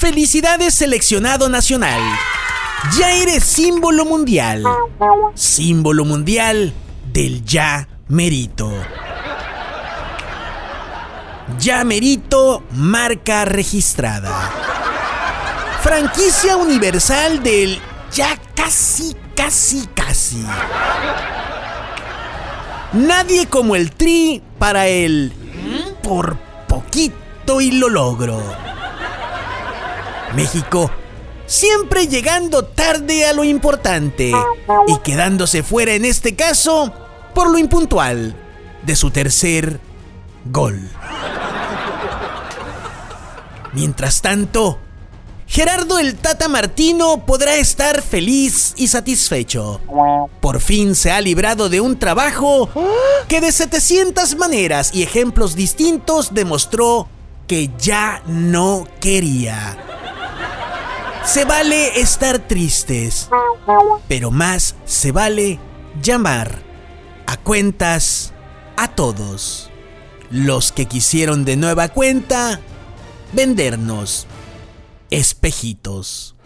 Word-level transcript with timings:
Felicidades 0.00 0.72
seleccionado 0.72 1.50
nacional. 1.50 2.00
Ya 2.96 3.12
eres 3.12 3.44
símbolo 3.44 4.06
mundial. 4.06 4.64
Símbolo 5.34 6.06
mundial 6.06 6.72
del 7.12 7.44
ya 7.44 7.86
merito. 8.08 8.72
Ya 11.58 11.84
merito 11.84 12.62
marca 12.72 13.44
registrada. 13.44 14.50
Franquicia 15.82 16.56
universal 16.56 17.42
del 17.42 17.78
ya 18.10 18.38
casi, 18.54 19.14
casi, 19.36 19.86
casi. 19.94 20.42
Nadie 22.94 23.46
como 23.48 23.76
el 23.76 23.92
Tri 23.92 24.42
para 24.58 24.86
el 24.86 25.30
por 26.02 26.38
poquito 26.66 27.60
y 27.60 27.72
lo 27.72 27.90
logro. 27.90 28.42
México 30.34 30.90
siempre 31.50 32.06
llegando 32.06 32.64
tarde 32.64 33.26
a 33.26 33.32
lo 33.32 33.42
importante 33.42 34.32
y 34.86 34.98
quedándose 34.98 35.64
fuera 35.64 35.94
en 35.94 36.04
este 36.04 36.36
caso 36.36 36.92
por 37.34 37.50
lo 37.50 37.58
impuntual 37.58 38.36
de 38.84 38.96
su 38.96 39.10
tercer 39.10 39.80
gol. 40.44 40.80
Mientras 43.72 44.22
tanto, 44.22 44.78
Gerardo 45.48 45.98
el 45.98 46.14
Tata 46.14 46.46
Martino 46.46 47.26
podrá 47.26 47.56
estar 47.56 48.00
feliz 48.00 48.72
y 48.76 48.86
satisfecho. 48.86 49.80
Por 50.40 50.60
fin 50.60 50.94
se 50.94 51.10
ha 51.10 51.20
librado 51.20 51.68
de 51.68 51.80
un 51.80 51.98
trabajo 51.98 52.68
que 53.26 53.40
de 53.40 53.50
700 53.50 54.36
maneras 54.36 54.92
y 54.94 55.02
ejemplos 55.02 55.56
distintos 55.56 56.32
demostró 56.32 57.08
que 57.48 57.70
ya 57.76 58.22
no 58.26 58.86
quería. 59.00 59.89
Se 61.24 61.44
vale 61.44 62.00
estar 62.00 62.38
tristes, 62.38 63.28
pero 64.08 64.30
más 64.30 64.74
se 64.84 65.12
vale 65.12 65.60
llamar 66.02 66.62
a 67.26 67.36
cuentas 67.36 68.32
a 68.76 68.88
todos. 68.88 69.70
Los 70.30 70.72
que 70.72 70.86
quisieron 70.86 71.44
de 71.44 71.56
nueva 71.56 71.88
cuenta 71.88 72.60
vendernos 73.32 74.26
espejitos. 75.10 76.36